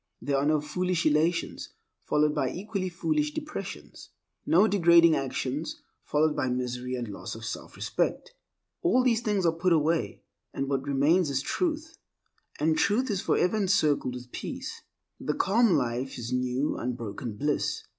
[0.19, 1.69] There are no foolish elations
[2.05, 4.09] followed by equally foolish depressions;
[4.47, 8.31] no degrading actions followed by misery and loss of selfrespect.
[8.81, 10.23] All these things are put away,
[10.55, 11.99] and what remains is Truth,
[12.59, 14.81] and Truth is forever encircled with peace.
[15.19, 17.83] The calm life is new unbroken bliss.